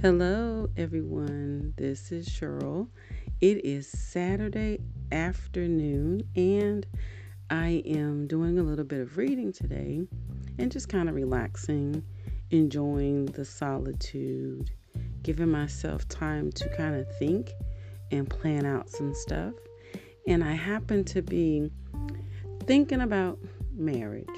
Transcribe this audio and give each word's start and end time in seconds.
Hello, 0.00 0.68
everyone. 0.76 1.74
This 1.76 2.12
is 2.12 2.28
Cheryl. 2.28 2.86
It 3.40 3.64
is 3.64 3.88
Saturday 3.88 4.78
afternoon, 5.10 6.22
and 6.36 6.86
I 7.50 7.82
am 7.84 8.28
doing 8.28 8.60
a 8.60 8.62
little 8.62 8.84
bit 8.84 9.00
of 9.00 9.16
reading 9.18 9.52
today 9.52 10.06
and 10.56 10.70
just 10.70 10.88
kind 10.88 11.08
of 11.08 11.16
relaxing, 11.16 12.04
enjoying 12.52 13.26
the 13.26 13.44
solitude, 13.44 14.70
giving 15.24 15.50
myself 15.50 16.06
time 16.06 16.52
to 16.52 16.68
kind 16.76 16.94
of 16.94 17.12
think 17.16 17.50
and 18.12 18.30
plan 18.30 18.66
out 18.66 18.88
some 18.88 19.12
stuff. 19.14 19.54
And 20.28 20.44
I 20.44 20.52
happen 20.52 21.02
to 21.06 21.22
be 21.22 21.72
thinking 22.66 23.00
about 23.00 23.40
marriage. 23.74 24.28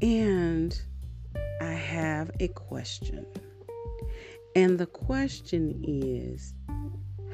And 0.00 0.80
I 1.60 1.72
have 1.72 2.30
a 2.38 2.46
question. 2.46 3.26
And 4.56 4.78
the 4.78 4.86
question 4.86 5.84
is 5.86 6.54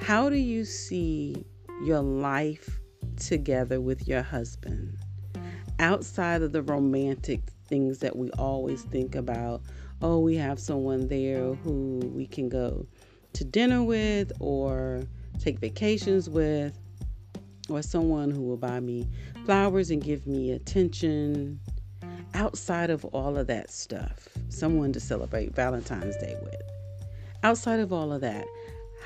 how 0.01 0.29
do 0.29 0.35
you 0.35 0.65
see 0.65 1.47
your 1.85 2.01
life 2.01 2.81
together 3.17 3.81
with 3.81 4.09
your 4.09 4.23
husband? 4.23 4.99
Outside 5.79 6.43
of 6.43 6.51
the 6.51 6.63
romantic 6.63 7.43
things 7.69 8.01
that 8.01 8.17
we 8.17 8.33
always 8.33 8.83
think 8.83 9.15
about, 9.15 9.63
oh, 10.01 10.19
we 10.19 10.35
have 10.35 10.59
someone 10.59 11.07
there 11.07 11.55
who 11.55 12.01
we 12.13 12.27
can 12.27 12.49
go 12.49 12.89
to 13.35 13.45
dinner 13.45 13.85
with 13.85 14.33
or 14.41 15.05
take 15.39 15.61
vacations 15.61 16.29
with, 16.29 16.77
or 17.69 17.83
someone 17.83 18.33
who 18.33 18.43
will 18.43 18.57
buy 18.57 18.81
me 18.81 19.09
flowers 19.45 19.93
and 19.93 20.03
give 20.03 20.27
me 20.27 20.51
attention. 20.51 21.61
Outside 22.35 22.91
of 22.91 23.05
all 23.05 23.39
of 23.39 23.47
that 23.47 23.71
stuff, 23.71 24.27
someone 24.49 24.93
to 24.93 24.99
celebrate 24.99 25.55
Valentine's 25.55 26.17
Day 26.17 26.37
with. 26.43 26.72
Outside 27.45 27.81
of 27.81 27.93
all 27.93 28.13
of 28.13 28.21
that, 28.21 28.47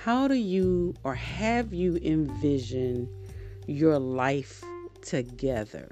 how 0.03 0.29
do 0.29 0.35
you 0.35 0.95
or 1.05 1.15
have 1.15 1.73
you 1.73 1.97
envisioned 2.03 3.09
your 3.67 3.99
life 3.99 4.63
together? 5.01 5.91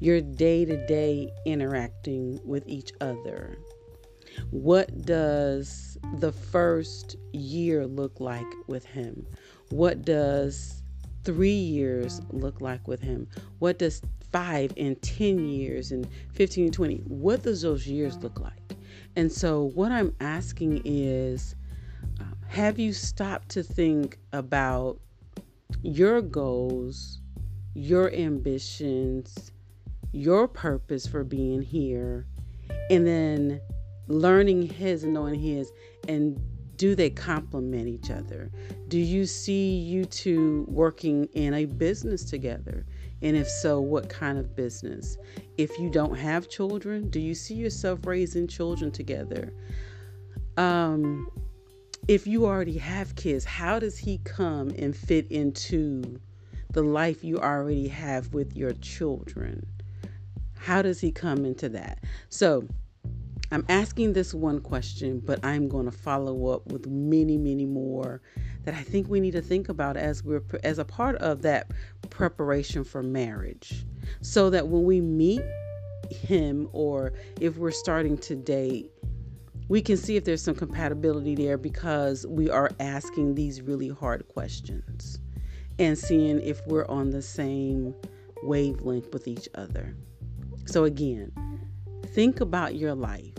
Your 0.00 0.22
day 0.22 0.64
to 0.64 0.86
day 0.86 1.30
interacting 1.44 2.40
with 2.46 2.66
each 2.66 2.92
other? 3.02 3.58
What 4.50 5.04
does 5.04 5.98
the 6.14 6.32
first 6.32 7.16
year 7.32 7.86
look 7.86 8.20
like 8.20 8.46
with 8.66 8.86
him? 8.86 9.26
What 9.68 10.02
does 10.02 10.82
three 11.24 11.50
years 11.50 12.22
look 12.30 12.62
like 12.62 12.88
with 12.88 13.02
him? 13.02 13.28
What 13.58 13.78
does 13.78 14.00
five 14.32 14.72
and 14.78 15.00
10 15.02 15.46
years 15.48 15.92
and 15.92 16.08
15 16.32 16.64
and 16.64 16.72
20, 16.74 16.96
what 17.06 17.42
does 17.42 17.62
those 17.62 17.86
years 17.86 18.16
look 18.18 18.40
like? 18.40 18.63
And 19.16 19.30
so, 19.30 19.70
what 19.74 19.92
I'm 19.92 20.14
asking 20.20 20.82
is 20.84 21.54
um, 22.20 22.36
have 22.48 22.78
you 22.78 22.92
stopped 22.92 23.48
to 23.50 23.62
think 23.62 24.18
about 24.32 24.98
your 25.82 26.20
goals, 26.20 27.20
your 27.74 28.12
ambitions, 28.12 29.52
your 30.12 30.48
purpose 30.48 31.06
for 31.06 31.24
being 31.24 31.62
here, 31.62 32.26
and 32.90 33.06
then 33.06 33.60
learning 34.08 34.62
his 34.62 35.04
and 35.04 35.14
knowing 35.14 35.38
his 35.38 35.70
and 36.08 36.40
do 36.84 36.94
they 36.94 37.08
complement 37.08 37.88
each 37.88 38.10
other? 38.10 38.50
Do 38.88 38.98
you 38.98 39.24
see 39.24 39.74
you 39.74 40.04
two 40.04 40.66
working 40.68 41.24
in 41.32 41.54
a 41.54 41.64
business 41.64 42.24
together? 42.24 42.84
And 43.22 43.34
if 43.38 43.48
so, 43.48 43.80
what 43.80 44.10
kind 44.10 44.36
of 44.36 44.54
business? 44.54 45.16
If 45.56 45.78
you 45.78 45.88
don't 45.88 46.14
have 46.14 46.50
children, 46.50 47.08
do 47.08 47.20
you 47.20 47.34
see 47.34 47.54
yourself 47.54 48.04
raising 48.04 48.46
children 48.46 48.90
together? 48.90 49.50
Um, 50.58 51.30
if 52.06 52.26
you 52.26 52.44
already 52.44 52.76
have 52.76 53.16
kids, 53.16 53.46
how 53.46 53.78
does 53.78 53.96
he 53.96 54.18
come 54.18 54.68
and 54.76 54.94
fit 54.94 55.26
into 55.30 56.20
the 56.72 56.82
life 56.82 57.24
you 57.24 57.38
already 57.38 57.88
have 57.88 58.34
with 58.34 58.54
your 58.54 58.74
children? 58.74 59.64
How 60.58 60.82
does 60.82 61.00
he 61.00 61.10
come 61.10 61.46
into 61.46 61.70
that? 61.70 62.04
So, 62.28 62.68
I'm 63.50 63.64
asking 63.68 64.14
this 64.14 64.34
one 64.34 64.60
question, 64.60 65.20
but 65.20 65.44
I'm 65.44 65.68
going 65.68 65.84
to 65.84 65.92
follow 65.92 66.48
up 66.48 66.66
with 66.72 66.86
many, 66.86 67.36
many 67.36 67.66
more 67.66 68.20
that 68.64 68.74
I 68.74 68.82
think 68.82 69.08
we 69.08 69.20
need 69.20 69.32
to 69.32 69.42
think 69.42 69.68
about 69.68 69.96
as 69.96 70.24
we're 70.24 70.42
as 70.64 70.78
a 70.78 70.84
part 70.84 71.16
of 71.16 71.42
that 71.42 71.70
preparation 72.10 72.84
for 72.84 73.02
marriage, 73.02 73.84
so 74.22 74.50
that 74.50 74.68
when 74.68 74.84
we 74.84 75.00
meet 75.00 75.42
him 76.10 76.68
or 76.72 77.12
if 77.40 77.56
we're 77.56 77.70
starting 77.70 78.16
to 78.18 78.34
date, 78.34 78.90
we 79.68 79.80
can 79.80 79.96
see 79.96 80.16
if 80.16 80.24
there's 80.24 80.42
some 80.42 80.54
compatibility 80.54 81.34
there 81.34 81.56
because 81.56 82.26
we 82.26 82.50
are 82.50 82.70
asking 82.80 83.34
these 83.34 83.62
really 83.62 83.88
hard 83.88 84.26
questions 84.28 85.18
and 85.78 85.98
seeing 85.98 86.40
if 86.40 86.60
we're 86.66 86.86
on 86.86 87.10
the 87.10 87.22
same 87.22 87.94
wavelength 88.42 89.12
with 89.12 89.26
each 89.26 89.48
other. 89.54 89.94
So 90.66 90.84
again, 90.84 91.32
think 92.14 92.40
about 92.40 92.76
your 92.76 92.94
life 92.94 93.34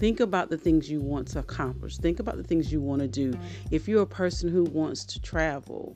Think 0.00 0.20
about 0.20 0.48
the 0.48 0.56
things 0.56 0.90
you 0.90 0.98
want 0.98 1.28
to 1.28 1.40
accomplish. 1.40 1.98
Think 1.98 2.20
about 2.20 2.38
the 2.38 2.42
things 2.42 2.72
you 2.72 2.80
want 2.80 3.02
to 3.02 3.06
do. 3.06 3.38
If 3.70 3.86
you're 3.86 4.00
a 4.00 4.06
person 4.06 4.48
who 4.48 4.64
wants 4.64 5.04
to 5.04 5.20
travel, 5.20 5.94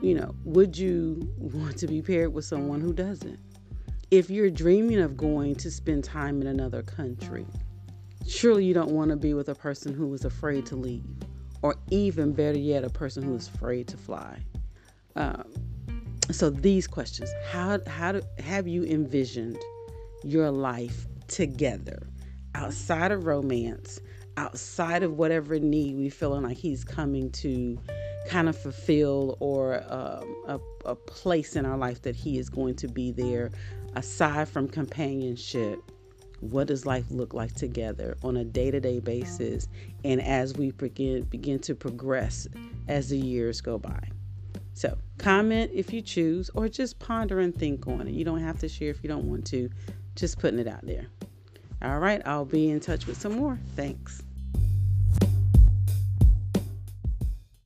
you 0.00 0.16
know, 0.16 0.34
would 0.42 0.76
you 0.76 1.32
want 1.38 1.76
to 1.78 1.86
be 1.86 2.02
paired 2.02 2.34
with 2.34 2.44
someone 2.44 2.80
who 2.80 2.92
doesn't? 2.92 3.38
If 4.10 4.28
you're 4.28 4.50
dreaming 4.50 4.98
of 4.98 5.16
going 5.16 5.54
to 5.54 5.70
spend 5.70 6.02
time 6.02 6.40
in 6.40 6.48
another 6.48 6.82
country, 6.82 7.46
surely 8.26 8.64
you 8.64 8.74
don't 8.74 8.90
want 8.90 9.10
to 9.10 9.16
be 9.16 9.34
with 9.34 9.48
a 9.48 9.54
person 9.54 9.94
who 9.94 10.12
is 10.14 10.24
afraid 10.24 10.66
to 10.66 10.76
leave, 10.76 11.06
or 11.62 11.76
even 11.90 12.32
better 12.32 12.58
yet, 12.58 12.82
a 12.82 12.90
person 12.90 13.22
who 13.22 13.36
is 13.36 13.46
afraid 13.46 13.86
to 13.86 13.96
fly. 13.96 14.36
Um, 15.14 15.44
so 16.32 16.50
these 16.50 16.88
questions: 16.88 17.30
How 17.52 17.78
how 17.86 18.12
do, 18.12 18.22
have 18.40 18.66
you 18.66 18.82
envisioned 18.82 19.58
your 20.24 20.50
life 20.50 21.06
together? 21.32 22.06
outside 22.54 23.12
of 23.12 23.24
romance, 23.24 24.00
outside 24.36 25.02
of 25.02 25.16
whatever 25.18 25.58
need 25.58 25.96
we're 25.96 26.10
feeling 26.10 26.42
like 26.42 26.56
he's 26.56 26.84
coming 26.84 27.30
to 27.30 27.78
kind 28.28 28.48
of 28.48 28.56
fulfill 28.56 29.36
or 29.40 29.82
um, 29.88 30.36
a, 30.46 30.60
a 30.84 30.94
place 30.94 31.56
in 31.56 31.66
our 31.66 31.76
life 31.76 32.02
that 32.02 32.14
he 32.14 32.38
is 32.38 32.48
going 32.48 32.74
to 32.76 32.88
be 32.88 33.10
there. 33.12 33.50
Aside 33.94 34.48
from 34.48 34.68
companionship 34.68 35.78
what 36.40 36.66
does 36.66 36.84
life 36.84 37.04
look 37.08 37.34
like 37.34 37.54
together 37.54 38.16
on 38.24 38.36
a 38.36 38.44
day-to-day 38.44 38.98
basis 38.98 39.68
and 40.02 40.20
as 40.20 40.54
we 40.54 40.72
begin 40.72 41.22
begin 41.24 41.60
to 41.60 41.72
progress 41.72 42.48
as 42.88 43.10
the 43.10 43.18
years 43.18 43.60
go 43.60 43.78
by? 43.78 44.00
So 44.74 44.96
comment 45.18 45.70
if 45.72 45.92
you 45.92 46.02
choose 46.02 46.50
or 46.54 46.68
just 46.68 46.98
ponder 46.98 47.38
and 47.38 47.54
think 47.54 47.86
on 47.86 48.08
it. 48.08 48.14
You 48.14 48.24
don't 48.24 48.40
have 48.40 48.58
to 48.60 48.68
share 48.68 48.90
if 48.90 49.04
you 49.04 49.08
don't 49.08 49.26
want 49.26 49.46
to 49.48 49.70
just 50.14 50.38
putting 50.38 50.58
it 50.58 50.66
out 50.68 50.84
there 50.86 51.06
all 51.82 51.98
right, 51.98 52.22
I'll 52.24 52.44
be 52.44 52.70
in 52.70 52.78
touch 52.78 53.06
with 53.06 53.20
some 53.20 53.32
more. 53.32 53.58
Thanks. 53.74 54.22